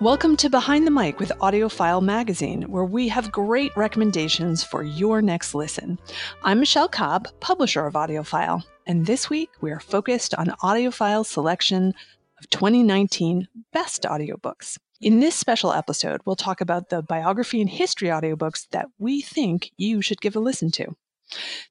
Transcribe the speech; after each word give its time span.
Welcome 0.00 0.38
to 0.38 0.48
Behind 0.48 0.86
the 0.86 0.90
Mic 0.90 1.20
with 1.20 1.30
AudioFile 1.42 2.00
Magazine, 2.00 2.62
where 2.62 2.86
we 2.86 3.08
have 3.08 3.30
great 3.30 3.70
recommendations 3.76 4.64
for 4.64 4.82
your 4.82 5.20
next 5.20 5.54
listen. 5.54 5.98
I'm 6.42 6.58
Michelle 6.58 6.88
Cobb, 6.88 7.28
publisher 7.40 7.84
of 7.84 7.92
AudioFile, 7.92 8.62
and 8.86 9.04
this 9.04 9.28
week 9.28 9.50
we 9.60 9.70
are 9.70 9.78
focused 9.78 10.32
on 10.36 10.54
AudioFile's 10.62 11.28
selection 11.28 11.92
of 12.38 12.48
2019 12.48 13.46
best 13.74 14.04
audiobooks. 14.04 14.78
In 15.02 15.20
this 15.20 15.34
special 15.34 15.70
episode, 15.70 16.22
we'll 16.24 16.34
talk 16.34 16.62
about 16.62 16.88
the 16.88 17.02
biography 17.02 17.60
and 17.60 17.68
history 17.68 18.08
audiobooks 18.08 18.70
that 18.70 18.86
we 18.98 19.20
think 19.20 19.70
you 19.76 20.00
should 20.00 20.22
give 20.22 20.34
a 20.34 20.40
listen 20.40 20.70
to. 20.70 20.96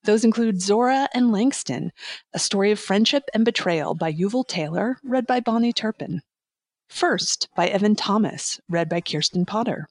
Those 0.04 0.24
include 0.24 0.62
Zora 0.62 1.10
and 1.16 1.32
Langston, 1.32 1.92
a 2.36 2.38
story 2.38 2.70
of 2.70 2.80
friendship 2.80 3.24
and 3.34 3.44
betrayal 3.44 3.96
by 3.96 4.14
Yuval 4.14 4.48
Taylor, 4.48 5.00
read 5.04 5.26
by 5.26 5.40
Bonnie 5.40 5.74
Turpin. 5.74 6.22
First 6.90 7.50
by 7.56 7.68
Evan 7.68 7.96
Thomas, 7.96 8.60
read 8.68 8.90
by 8.90 9.00
Kirsten 9.00 9.46
Potter. 9.46 9.88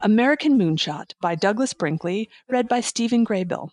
American 0.00 0.58
Moonshot 0.58 1.14
by 1.20 1.36
Douglas 1.36 1.72
Brinkley, 1.72 2.28
read 2.48 2.68
by 2.68 2.80
Stephen 2.80 3.24
Graybill. 3.24 3.70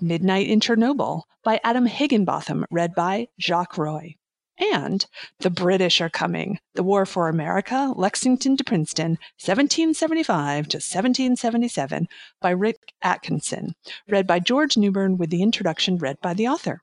Midnight 0.00 0.48
in 0.48 0.60
Chernobyl 0.60 1.24
by 1.44 1.60
Adam 1.62 1.84
Higginbotham, 1.84 2.64
read 2.70 2.94
by 2.94 3.28
Jacques 3.38 3.76
Roy. 3.76 4.16
And 4.58 5.04
The 5.40 5.50
British 5.50 6.00
Are 6.00 6.08
Coming 6.08 6.58
The 6.74 6.82
War 6.82 7.04
for 7.04 7.28
America, 7.28 7.92
Lexington 7.94 8.56
to 8.56 8.64
Princeton, 8.64 9.18
1775 9.38 10.68
to 10.68 10.76
1777 10.78 12.08
by 12.40 12.50
Rick 12.50 12.94
Atkinson, 13.02 13.74
read 14.08 14.26
by 14.26 14.38
George 14.38 14.78
Newbern 14.78 15.18
with 15.18 15.28
the 15.28 15.42
introduction 15.42 15.98
read 15.98 16.18
by 16.22 16.32
the 16.32 16.48
author. 16.48 16.82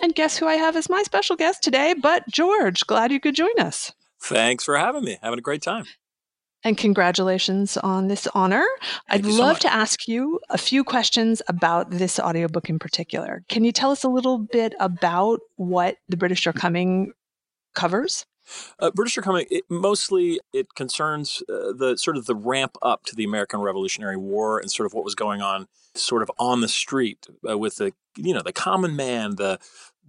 And 0.00 0.14
guess 0.14 0.38
who 0.38 0.48
I 0.48 0.54
have 0.54 0.74
as 0.74 0.90
my 0.90 1.04
special 1.04 1.36
guest 1.36 1.62
today? 1.62 1.94
But 1.94 2.28
George, 2.28 2.84
glad 2.86 3.12
you 3.12 3.20
could 3.20 3.36
join 3.36 3.58
us. 3.60 3.92
Thanks 4.22 4.64
for 4.64 4.76
having 4.76 5.04
me. 5.04 5.18
Having 5.22 5.38
a 5.38 5.42
great 5.42 5.62
time. 5.62 5.84
And 6.62 6.76
congratulations 6.76 7.78
on 7.78 8.08
this 8.08 8.28
honor. 8.34 8.66
Thank 9.08 9.24
I'd 9.24 9.26
you 9.26 9.32
so 9.32 9.42
love 9.42 9.58
to 9.60 9.72
ask 9.72 10.06
you 10.06 10.40
a 10.50 10.58
few 10.58 10.84
questions 10.84 11.40
about 11.48 11.90
this 11.90 12.20
audiobook 12.20 12.68
in 12.68 12.78
particular. 12.78 13.42
Can 13.48 13.64
you 13.64 13.72
tell 13.72 13.90
us 13.90 14.04
a 14.04 14.08
little 14.08 14.38
bit 14.38 14.74
about 14.78 15.40
what 15.56 15.96
The 16.08 16.18
British 16.18 16.46
Are 16.46 16.52
Coming 16.52 17.12
covers? 17.74 18.26
Uh, 18.78 18.90
British 18.90 19.16
are 19.16 19.22
coming. 19.22 19.46
It, 19.50 19.64
mostly, 19.68 20.40
it 20.52 20.74
concerns 20.74 21.42
uh, 21.48 21.72
the 21.72 21.96
sort 21.96 22.16
of 22.16 22.26
the 22.26 22.34
ramp 22.34 22.76
up 22.82 23.04
to 23.04 23.14
the 23.14 23.24
American 23.24 23.60
Revolutionary 23.60 24.16
War 24.16 24.58
and 24.58 24.70
sort 24.70 24.86
of 24.86 24.92
what 24.92 25.04
was 25.04 25.14
going 25.14 25.40
on, 25.40 25.68
sort 25.94 26.22
of 26.22 26.30
on 26.38 26.60
the 26.60 26.68
street 26.68 27.26
uh, 27.48 27.56
with 27.56 27.76
the 27.76 27.92
you 28.16 28.34
know 28.34 28.42
the 28.42 28.52
common 28.52 28.96
man, 28.96 29.36
the 29.36 29.58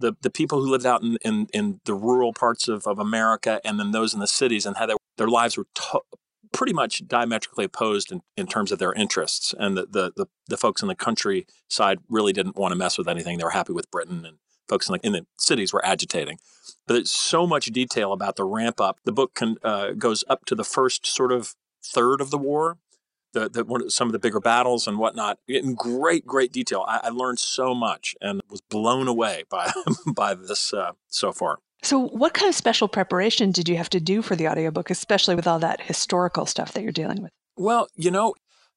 the, 0.02 0.12
the 0.20 0.30
people 0.30 0.60
who 0.60 0.70
lived 0.70 0.86
out 0.86 1.02
in, 1.02 1.16
in, 1.24 1.46
in 1.54 1.80
the 1.84 1.94
rural 1.94 2.32
parts 2.32 2.68
of, 2.68 2.86
of 2.86 2.98
America, 2.98 3.60
and 3.64 3.78
then 3.78 3.92
those 3.92 4.12
in 4.12 4.20
the 4.20 4.26
cities, 4.40 4.66
and 4.66 4.76
how 4.76 4.86
their 4.86 4.96
their 5.16 5.28
lives 5.28 5.56
were 5.56 5.66
to- 5.74 6.02
pretty 6.52 6.74
much 6.74 7.06
diametrically 7.06 7.64
opposed 7.64 8.12
in, 8.12 8.20
in 8.36 8.46
terms 8.46 8.70
of 8.72 8.78
their 8.78 8.92
interests. 8.92 9.54
And 9.58 9.76
the, 9.76 9.86
the 9.86 10.12
the 10.16 10.26
the 10.48 10.56
folks 10.56 10.82
in 10.82 10.88
the 10.88 10.94
countryside 11.06 11.98
really 12.08 12.32
didn't 12.32 12.56
want 12.56 12.72
to 12.72 12.78
mess 12.78 12.98
with 12.98 13.08
anything. 13.08 13.38
They 13.38 13.44
were 13.44 13.50
happy 13.50 13.72
with 13.72 13.90
Britain, 13.90 14.26
and 14.26 14.36
folks 14.68 14.88
in 14.88 14.94
the, 14.94 15.06
in 15.06 15.12
the 15.12 15.26
cities 15.38 15.72
were 15.72 15.84
agitating. 15.84 16.38
But 16.86 16.94
there's 16.94 17.10
so 17.10 17.46
much 17.46 17.66
detail 17.66 18.12
about 18.12 18.36
the 18.36 18.44
ramp 18.44 18.80
up. 18.80 18.98
The 19.04 19.12
book 19.12 19.34
can, 19.34 19.56
uh, 19.62 19.92
goes 19.92 20.24
up 20.28 20.44
to 20.46 20.54
the 20.54 20.64
first 20.64 21.06
sort 21.06 21.32
of 21.32 21.54
third 21.94 22.20
of 22.20 22.30
the 22.30 22.38
war, 22.38 22.78
the, 23.32 23.48
the 23.48 23.64
one, 23.64 23.88
some 23.90 24.08
of 24.08 24.12
the 24.12 24.18
bigger 24.18 24.40
battles 24.40 24.86
and 24.86 24.98
whatnot, 24.98 25.38
in 25.48 25.74
great, 25.74 26.26
great 26.26 26.52
detail. 26.52 26.84
I, 26.86 27.00
I 27.04 27.08
learned 27.08 27.38
so 27.38 27.74
much 27.74 28.14
and 28.20 28.40
was 28.50 28.60
blown 28.60 29.08
away 29.08 29.44
by 29.48 29.70
by 30.14 30.34
this 30.34 30.72
uh, 30.72 30.92
so 31.08 31.32
far. 31.32 31.58
So, 31.82 31.98
what 31.98 32.32
kind 32.32 32.48
of 32.48 32.54
special 32.54 32.86
preparation 32.86 33.50
did 33.50 33.68
you 33.68 33.76
have 33.76 33.90
to 33.90 34.00
do 34.00 34.22
for 34.22 34.36
the 34.36 34.48
audiobook, 34.48 34.90
especially 34.90 35.34
with 35.34 35.46
all 35.46 35.58
that 35.58 35.80
historical 35.80 36.46
stuff 36.46 36.72
that 36.72 36.82
you're 36.82 36.92
dealing 36.92 37.22
with? 37.22 37.32
Well, 37.56 37.88
you 37.96 38.10
know, 38.10 38.34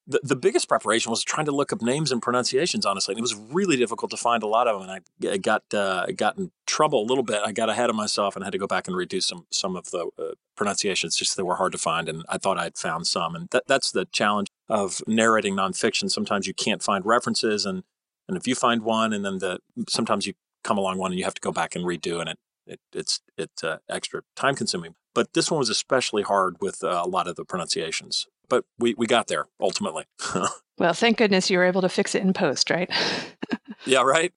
the, 0.07 0.19
the 0.23 0.35
biggest 0.35 0.67
preparation 0.67 1.09
was 1.09 1.23
trying 1.23 1.45
to 1.45 1.51
look 1.51 1.73
up 1.73 1.81
names 1.81 2.11
and 2.11 2.21
pronunciations, 2.21 2.85
honestly. 2.85 3.13
And 3.13 3.19
it 3.19 3.21
was 3.21 3.35
really 3.35 3.75
difficult 3.75 4.11
to 4.11 4.17
find 4.17 4.43
a 4.43 4.47
lot 4.47 4.67
of 4.67 4.79
them. 4.79 4.89
And 4.89 5.31
I, 5.31 5.37
got 5.37 5.63
uh, 5.73 6.05
got 6.15 6.37
in 6.37 6.51
trouble 6.67 7.01
a 7.01 7.07
little 7.07 7.23
bit. 7.23 7.41
I 7.43 7.51
got 7.51 7.69
ahead 7.69 7.89
of 7.89 7.95
myself 7.95 8.35
and 8.35 8.43
had 8.43 8.51
to 8.51 8.59
go 8.59 8.67
back 8.67 8.87
and 8.87 8.95
redo 8.95 9.21
some 9.21 9.47
some 9.49 9.75
of 9.75 9.89
the 9.91 10.09
uh, 10.19 10.33
pronunciations 10.55 11.15
just 11.15 11.35
they 11.35 11.43
were 11.43 11.55
hard 11.55 11.71
to 11.71 11.77
find. 11.77 12.07
And 12.07 12.23
I 12.29 12.37
thought 12.37 12.59
I'd 12.59 12.77
found 12.77 13.07
some. 13.07 13.35
And 13.35 13.49
that, 13.49 13.63
that's 13.67 13.91
the 13.91 14.05
challenge 14.05 14.49
of 14.69 15.01
narrating 15.07 15.55
nonfiction. 15.55 16.11
Sometimes 16.11 16.47
you 16.47 16.53
can't 16.53 16.83
find 16.83 17.05
references. 17.05 17.65
And, 17.65 17.83
and 18.27 18.37
if 18.37 18.47
you 18.47 18.55
find 18.55 18.83
one 18.83 19.11
and 19.11 19.25
then 19.25 19.39
the 19.39 19.59
sometimes 19.89 20.27
you 20.27 20.33
come 20.63 20.77
along 20.77 20.97
one 20.97 21.11
and 21.11 21.19
you 21.19 21.25
have 21.25 21.35
to 21.35 21.41
go 21.41 21.51
back 21.51 21.75
and 21.75 21.85
redo 21.85 22.19
and 22.19 22.29
it, 22.29 22.39
it 22.67 22.79
it's 22.93 23.21
it's 23.37 23.63
uh, 23.63 23.77
extra 23.89 24.21
time 24.35 24.55
consuming. 24.55 24.95
But 25.15 25.33
this 25.33 25.49
one 25.49 25.59
was 25.59 25.69
especially 25.69 26.23
hard 26.23 26.57
with 26.59 26.83
uh, 26.83 27.01
a 27.03 27.07
lot 27.07 27.27
of 27.27 27.37
the 27.37 27.45
pronunciations. 27.45 28.27
But 28.49 28.65
we, 28.79 28.93
we 28.95 29.07
got 29.07 29.27
there 29.27 29.45
ultimately. 29.59 30.05
Well, 30.77 30.93
thank 30.93 31.17
goodness 31.17 31.49
you 31.49 31.57
were 31.57 31.63
able 31.63 31.81
to 31.81 31.89
fix 31.89 32.15
it 32.15 32.21
in 32.21 32.33
post, 32.33 32.69
right? 32.69 32.91
yeah, 33.85 34.01
right? 34.01 34.33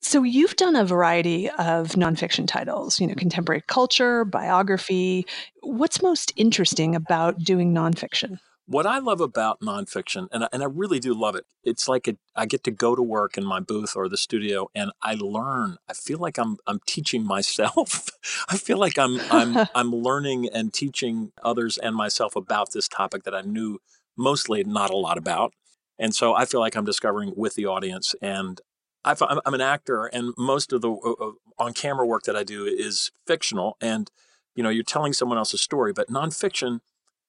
So, 0.00 0.22
you've 0.22 0.56
done 0.56 0.76
a 0.76 0.84
variety 0.84 1.50
of 1.50 1.88
nonfiction 1.88 2.46
titles, 2.46 2.98
you 3.00 3.06
know, 3.06 3.14
contemporary 3.14 3.62
culture, 3.66 4.24
biography. 4.24 5.26
What's 5.62 6.02
most 6.02 6.32
interesting 6.36 6.94
about 6.94 7.38
doing 7.38 7.74
nonfiction? 7.74 8.38
What 8.66 8.86
I 8.86 8.98
love 8.98 9.20
about 9.20 9.60
nonfiction, 9.60 10.26
and 10.32 10.44
I, 10.44 10.48
and 10.50 10.62
I 10.62 10.66
really 10.66 10.98
do 10.98 11.12
love 11.12 11.34
it, 11.36 11.44
it's 11.62 11.86
like 11.86 12.08
a, 12.08 12.16
I 12.34 12.46
get 12.46 12.64
to 12.64 12.70
go 12.70 12.96
to 12.96 13.02
work 13.02 13.36
in 13.36 13.44
my 13.44 13.60
booth 13.60 13.94
or 13.94 14.08
the 14.08 14.16
studio, 14.16 14.70
and 14.74 14.90
I 15.02 15.14
learn. 15.14 15.76
I 15.86 15.92
feel 15.92 16.18
like 16.18 16.38
I'm 16.38 16.56
I'm 16.66 16.80
teaching 16.86 17.26
myself. 17.26 18.08
I 18.48 18.56
feel 18.56 18.78
like 18.78 18.98
I'm 18.98 19.20
I'm 19.30 19.68
I'm 19.74 19.94
learning 19.94 20.48
and 20.48 20.72
teaching 20.72 21.32
others 21.42 21.76
and 21.76 21.94
myself 21.94 22.36
about 22.36 22.72
this 22.72 22.88
topic 22.88 23.24
that 23.24 23.34
I 23.34 23.42
knew 23.42 23.80
mostly 24.16 24.64
not 24.64 24.90
a 24.90 24.96
lot 24.96 25.18
about, 25.18 25.52
and 25.98 26.14
so 26.14 26.34
I 26.34 26.46
feel 26.46 26.60
like 26.60 26.74
I'm 26.74 26.86
discovering 26.86 27.34
with 27.36 27.56
the 27.56 27.66
audience. 27.66 28.14
And 28.22 28.62
I, 29.04 29.14
I'm 29.44 29.54
an 29.54 29.60
actor, 29.60 30.06
and 30.06 30.32
most 30.38 30.72
of 30.72 30.80
the 30.80 30.90
uh, 30.90 31.32
on 31.62 31.74
camera 31.74 32.06
work 32.06 32.22
that 32.22 32.36
I 32.36 32.44
do 32.44 32.64
is 32.64 33.10
fictional, 33.26 33.76
and 33.82 34.10
you 34.54 34.62
know 34.62 34.70
you're 34.70 34.84
telling 34.84 35.12
someone 35.12 35.36
else's 35.36 35.60
story, 35.60 35.92
but 35.92 36.08
nonfiction 36.08 36.80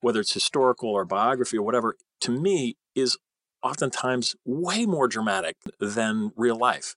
whether 0.05 0.19
it's 0.19 0.35
historical 0.35 0.89
or 0.89 1.03
biography 1.03 1.57
or 1.57 1.63
whatever, 1.63 1.97
to 2.21 2.29
me 2.29 2.77
is 2.93 3.17
oftentimes 3.63 4.35
way 4.45 4.85
more 4.85 5.07
dramatic 5.07 5.55
than 5.79 6.31
real 6.35 6.55
life. 6.55 6.95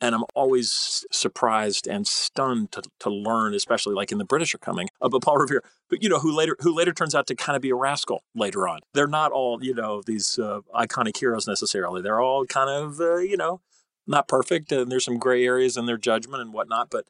And 0.00 0.14
I'm 0.14 0.22
always 0.36 1.04
surprised 1.10 1.88
and 1.88 2.06
stunned 2.06 2.70
to, 2.70 2.82
to 3.00 3.10
learn, 3.10 3.54
especially 3.54 3.96
like 3.96 4.12
in 4.12 4.18
the 4.18 4.24
British 4.24 4.54
are 4.54 4.58
coming, 4.58 4.86
about 5.00 5.22
Paul 5.22 5.36
Revere, 5.38 5.64
but 5.90 6.00
you 6.00 6.08
know, 6.08 6.20
who 6.20 6.30
later 6.30 6.54
who 6.60 6.72
later 6.72 6.92
turns 6.92 7.12
out 7.12 7.26
to 7.26 7.34
kind 7.34 7.56
of 7.56 7.62
be 7.62 7.70
a 7.70 7.74
rascal 7.74 8.22
later 8.36 8.68
on. 8.68 8.78
They're 8.94 9.08
not 9.08 9.32
all, 9.32 9.58
you 9.60 9.74
know, 9.74 10.00
these 10.06 10.38
uh, 10.38 10.60
iconic 10.72 11.16
heroes 11.16 11.48
necessarily. 11.48 12.02
They're 12.02 12.20
all 12.20 12.46
kind 12.46 12.70
of, 12.70 13.00
uh, 13.00 13.16
you 13.16 13.36
know, 13.36 13.62
not 14.06 14.28
perfect, 14.28 14.70
and 14.70 14.92
there's 14.92 15.06
some 15.06 15.18
gray 15.18 15.44
areas 15.44 15.76
in 15.76 15.86
their 15.86 15.98
judgment 15.98 16.40
and 16.40 16.52
whatnot. 16.52 16.88
But 16.88 17.06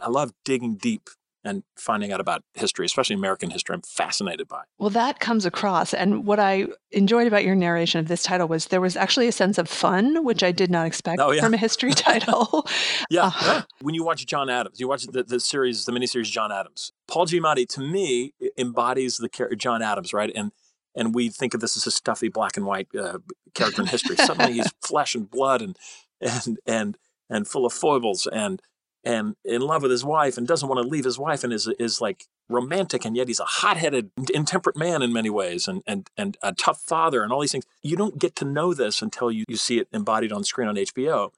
I 0.00 0.08
love 0.08 0.32
digging 0.44 0.74
deep 0.74 1.08
and 1.46 1.62
finding 1.76 2.12
out 2.12 2.20
about 2.20 2.42
history, 2.54 2.84
especially 2.86 3.14
American 3.14 3.50
history. 3.50 3.74
I'm 3.74 3.82
fascinated 3.82 4.48
by. 4.48 4.62
Well, 4.78 4.90
that 4.90 5.20
comes 5.20 5.46
across. 5.46 5.94
And 5.94 6.26
what 6.26 6.38
I 6.40 6.66
enjoyed 6.90 7.26
about 7.26 7.44
your 7.44 7.54
narration 7.54 8.00
of 8.00 8.08
this 8.08 8.22
title 8.22 8.48
was 8.48 8.66
there 8.66 8.80
was 8.80 8.96
actually 8.96 9.28
a 9.28 9.32
sense 9.32 9.58
of 9.58 9.68
fun, 9.68 10.24
which 10.24 10.42
I 10.42 10.52
did 10.52 10.70
not 10.70 10.86
expect 10.86 11.20
Oh, 11.20 11.30
yeah. 11.30 11.42
from 11.42 11.54
a 11.54 11.58
history 11.58 11.92
title. 11.94 12.66
Yeah, 13.10 13.26
Uh, 13.26 13.30
yeah. 13.42 13.62
When 13.80 13.94
you 13.94 14.04
watch 14.04 14.26
John 14.26 14.50
Adams, 14.50 14.80
you 14.80 14.88
watch 14.88 15.04
the, 15.06 15.22
the 15.22 15.40
series, 15.40 15.84
the 15.84 15.92
miniseries 15.92 16.30
John 16.30 16.50
Adams. 16.52 16.92
Paul 17.08 17.26
Giamatti, 17.26 17.68
to 17.68 17.80
me, 17.80 18.32
embodies 18.58 19.18
the 19.18 19.28
character 19.28 19.56
John 19.56 19.82
Adams, 19.82 20.12
right? 20.12 20.32
And 20.34 20.52
and 20.98 21.14
we 21.14 21.28
think 21.28 21.52
of 21.52 21.60
this 21.60 21.76
as 21.76 21.86
a 21.86 21.90
stuffy 21.90 22.28
black 22.28 22.56
and 22.56 22.64
white 22.64 22.88
uh, 22.98 23.18
character 23.54 23.82
in 23.82 23.88
history. 23.88 24.16
Suddenly, 24.16 24.54
he's 24.54 24.72
flesh 24.82 25.14
and 25.14 25.30
blood 25.30 25.60
and 25.62 25.76
and 26.20 26.58
and 26.66 26.98
and 27.28 27.46
full 27.46 27.66
of 27.66 27.72
foibles 27.74 28.26
and 28.26 28.62
and 29.06 29.36
in 29.44 29.62
love 29.62 29.82
with 29.82 29.90
his 29.92 30.04
wife 30.04 30.36
and 30.36 30.48
doesn't 30.48 30.68
want 30.68 30.82
to 30.82 30.88
leave 30.88 31.04
his 31.04 31.18
wife 31.18 31.44
and 31.44 31.52
is 31.52 31.68
is 31.78 32.00
like 32.00 32.24
romantic 32.48 33.04
and 33.04 33.16
yet 33.16 33.28
he's 33.28 33.40
a 33.40 33.44
hot-headed 33.44 34.10
intemperate 34.34 34.76
man 34.76 35.00
in 35.00 35.12
many 35.12 35.30
ways 35.30 35.68
and 35.68 35.82
and 35.86 36.10
and 36.18 36.36
a 36.42 36.52
tough 36.52 36.80
father 36.80 37.22
and 37.22 37.32
all 37.32 37.40
these 37.40 37.52
things. 37.52 37.64
You 37.82 37.96
don't 37.96 38.18
get 38.18 38.34
to 38.36 38.44
know 38.44 38.74
this 38.74 39.00
until 39.00 39.30
you, 39.30 39.44
you 39.48 39.56
see 39.56 39.78
it 39.78 39.88
embodied 39.92 40.32
on 40.32 40.44
screen 40.44 40.68
on 40.68 40.74
hbo 40.74 41.30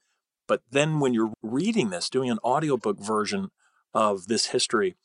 but 0.48 0.62
then 0.70 0.98
when 0.98 1.12
you're 1.12 1.32
reading 1.42 1.90
this 1.90 2.08
doing 2.08 2.30
an 2.30 2.38
audiobook 2.42 2.98
version 2.98 3.50
of 3.92 4.26
this 4.26 4.46
history 4.46 4.96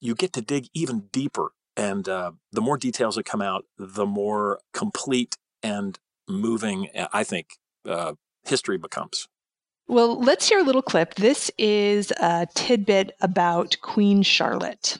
you 0.00 0.14
get 0.14 0.32
to 0.34 0.42
dig 0.42 0.68
even 0.74 1.08
deeper 1.10 1.52
and 1.76 2.08
uh, 2.08 2.32
the 2.52 2.60
more 2.60 2.76
details 2.76 3.16
that 3.16 3.24
come 3.24 3.40
out 3.40 3.64
the 3.78 4.06
more 4.06 4.60
complete 4.74 5.36
and 5.62 5.98
moving 6.28 6.88
i 7.12 7.24
think 7.24 7.56
uh, 7.88 8.12
history 8.44 8.76
becomes 8.76 9.26
well, 9.88 10.20
let's 10.20 10.48
hear 10.48 10.60
a 10.60 10.64
little 10.64 10.82
clip. 10.82 11.14
This 11.14 11.50
is 11.58 12.10
a 12.12 12.46
tidbit 12.54 13.16
about 13.20 13.76
Queen 13.82 14.22
Charlotte. 14.22 14.98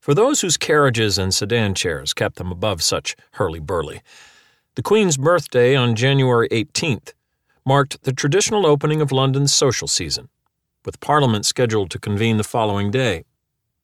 For 0.00 0.14
those 0.14 0.40
whose 0.40 0.56
carriages 0.56 1.18
and 1.18 1.32
sedan 1.32 1.74
chairs 1.74 2.14
kept 2.14 2.36
them 2.36 2.50
above 2.50 2.82
such 2.82 3.16
hurly 3.32 3.60
burly, 3.60 4.00
the 4.74 4.82
Queen's 4.82 5.16
birthday 5.16 5.76
on 5.76 5.94
January 5.94 6.48
18th 6.48 7.12
marked 7.66 8.02
the 8.02 8.12
traditional 8.12 8.66
opening 8.66 9.00
of 9.00 9.12
London's 9.12 9.52
social 9.52 9.86
season, 9.86 10.28
with 10.84 11.00
Parliament 11.00 11.44
scheduled 11.44 11.90
to 11.90 11.98
convene 11.98 12.38
the 12.38 12.44
following 12.44 12.90
day. 12.90 13.24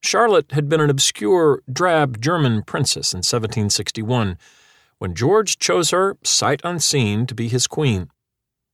Charlotte 0.03 0.53
had 0.53 0.69
been 0.69 0.81
an 0.81 0.91
obscure, 0.91 1.63
drab 1.71 2.21
German 2.21 2.63
princess 2.63 3.13
in 3.13 3.19
1761 3.19 4.39
when 4.99 5.15
George 5.15 5.59
chose 5.59 5.91
her, 5.91 6.17
sight 6.23 6.61
unseen, 6.65 7.27
to 7.27 7.35
be 7.35 7.49
his 7.49 7.67
queen. 7.67 8.09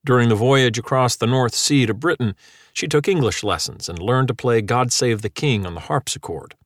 During 0.04 0.28
the 0.28 0.34
voyage 0.34 0.78
across 0.78 1.14
the 1.14 1.28
North 1.28 1.54
Sea 1.54 1.86
to 1.86 1.94
Britain, 1.94 2.34
she 2.72 2.88
took 2.88 3.06
English 3.06 3.44
lessons 3.44 3.88
and 3.88 3.98
learned 4.00 4.28
to 4.28 4.34
play 4.34 4.60
God 4.60 4.92
Save 4.92 5.22
the 5.22 5.30
King 5.30 5.64
on 5.64 5.74
the 5.74 5.82
harpsichord. 5.82 6.56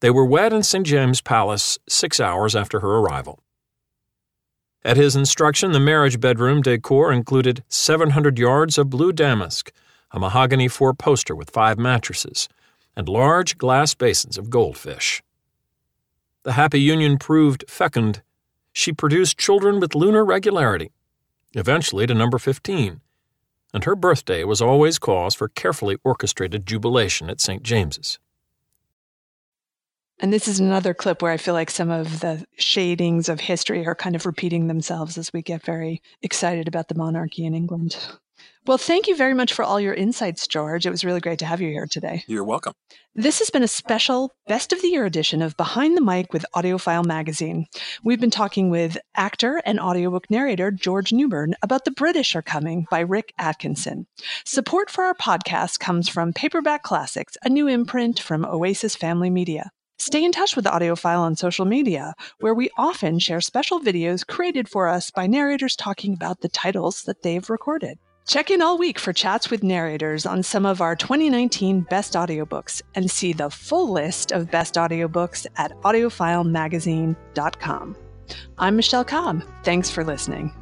They 0.00 0.10
were 0.10 0.24
wed 0.24 0.52
in 0.52 0.62
St. 0.62 0.86
James's 0.86 1.20
Palace 1.20 1.78
six 1.88 2.20
hours 2.20 2.56
after 2.56 2.80
her 2.80 2.96
arrival. 2.96 3.40
At 4.84 4.96
his 4.96 5.16
instruction, 5.16 5.72
the 5.72 5.80
marriage 5.80 6.20
bedroom 6.20 6.62
decor 6.62 7.12
included 7.12 7.62
700 7.68 8.38
yards 8.38 8.78
of 8.78 8.90
blue 8.90 9.12
damask, 9.12 9.70
a 10.10 10.18
mahogany 10.18 10.68
four 10.68 10.94
poster 10.94 11.34
with 11.34 11.50
five 11.50 11.78
mattresses, 11.78 12.48
and 12.96 13.08
large 13.08 13.58
glass 13.58 13.94
basins 13.94 14.38
of 14.38 14.50
goldfish. 14.50 15.22
The 16.42 16.52
happy 16.52 16.80
union 16.80 17.18
proved 17.18 17.64
fecund. 17.66 18.22
She 18.72 18.92
produced 18.92 19.38
children 19.38 19.80
with 19.80 19.94
lunar 19.94 20.24
regularity, 20.24 20.92
eventually 21.58 22.06
to 22.06 22.14
number 22.14 22.38
15, 22.38 23.00
and 23.72 23.84
her 23.84 23.96
birthday 23.96 24.44
was 24.44 24.62
always 24.62 24.98
cause 24.98 25.34
for 25.34 25.48
carefully 25.48 25.98
orchestrated 26.04 26.66
jubilation 26.66 27.28
at 27.28 27.40
St. 27.40 27.62
James's. 27.62 28.18
And 30.20 30.32
this 30.32 30.46
is 30.46 30.60
another 30.60 30.94
clip 30.94 31.22
where 31.22 31.32
I 31.32 31.36
feel 31.36 31.54
like 31.54 31.70
some 31.70 31.90
of 31.90 32.20
the 32.20 32.46
shadings 32.56 33.28
of 33.28 33.40
history 33.40 33.84
are 33.84 33.96
kind 33.96 34.14
of 34.14 34.26
repeating 34.26 34.68
themselves 34.68 35.18
as 35.18 35.32
we 35.32 35.42
get 35.42 35.64
very 35.64 36.00
excited 36.22 36.68
about 36.68 36.88
the 36.88 36.94
monarchy 36.94 37.44
in 37.44 37.54
England. 37.54 37.96
Well, 38.66 38.78
thank 38.78 39.08
you 39.08 39.14
very 39.14 39.34
much 39.34 39.52
for 39.52 39.62
all 39.62 39.78
your 39.78 39.92
insights, 39.92 40.46
George. 40.46 40.86
It 40.86 40.90
was 40.90 41.04
really 41.04 41.20
great 41.20 41.38
to 41.40 41.46
have 41.46 41.60
you 41.60 41.68
here 41.68 41.86
today. 41.86 42.24
You're 42.26 42.44
welcome. 42.44 42.72
This 43.14 43.38
has 43.38 43.50
been 43.50 43.62
a 43.62 43.68
special 43.68 44.32
Best 44.46 44.72
of 44.72 44.80
the 44.80 44.88
Year 44.88 45.04
edition 45.04 45.42
of 45.42 45.56
Behind 45.58 45.96
the 45.96 46.00
Mic 46.00 46.32
with 46.32 46.46
AudioFile 46.54 47.04
magazine. 47.04 47.66
We've 48.02 48.20
been 48.20 48.30
talking 48.30 48.70
with 48.70 48.96
actor 49.14 49.60
and 49.66 49.78
audiobook 49.78 50.30
narrator 50.30 50.70
George 50.70 51.12
Newbern 51.12 51.54
about 51.62 51.84
The 51.84 51.90
British 51.90 52.34
Are 52.34 52.42
Coming 52.42 52.86
by 52.90 53.00
Rick 53.00 53.34
Atkinson. 53.38 54.06
Support 54.46 54.88
for 54.88 55.04
our 55.04 55.14
podcast 55.14 55.78
comes 55.78 56.08
from 56.08 56.32
Paperback 56.32 56.82
Classics, 56.82 57.36
a 57.44 57.50
new 57.50 57.68
imprint 57.68 58.18
from 58.18 58.46
Oasis 58.46 58.96
Family 58.96 59.28
Media. 59.28 59.70
Stay 59.98 60.24
in 60.24 60.32
touch 60.32 60.56
with 60.56 60.64
AudioFile 60.64 61.20
on 61.20 61.36
social 61.36 61.66
media, 61.66 62.14
where 62.40 62.54
we 62.54 62.70
often 62.76 63.18
share 63.18 63.40
special 63.40 63.78
videos 63.78 64.26
created 64.26 64.68
for 64.68 64.88
us 64.88 65.10
by 65.10 65.26
narrators 65.26 65.76
talking 65.76 66.14
about 66.14 66.40
the 66.40 66.48
titles 66.48 67.02
that 67.02 67.22
they've 67.22 67.48
recorded. 67.48 67.98
Check 68.26 68.50
in 68.50 68.62
all 68.62 68.78
week 68.78 68.98
for 68.98 69.12
chats 69.12 69.50
with 69.50 69.62
narrators 69.62 70.24
on 70.24 70.42
some 70.42 70.64
of 70.64 70.80
our 70.80 70.96
2019 70.96 71.82
best 71.82 72.14
audiobooks 72.14 72.80
and 72.94 73.10
see 73.10 73.34
the 73.34 73.50
full 73.50 73.92
list 73.92 74.32
of 74.32 74.50
best 74.50 74.76
audiobooks 74.76 75.46
at 75.56 75.78
audiofilemagazine.com. 75.82 77.96
I'm 78.56 78.76
Michelle 78.76 79.04
Cobb. 79.04 79.42
Thanks 79.62 79.90
for 79.90 80.04
listening. 80.04 80.54